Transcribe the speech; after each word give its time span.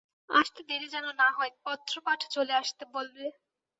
আসতে 0.31 0.61
দেরী 0.69 0.87
যেন 0.87 1.05
না 1.21 1.27
হয়, 1.37 1.51
পত্রপাঠ 1.65 2.19
চলে 2.31 2.53
আসতে 2.61 2.83
বলবে। 2.93 3.25